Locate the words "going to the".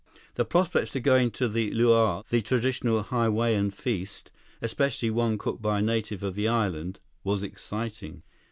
1.03-1.69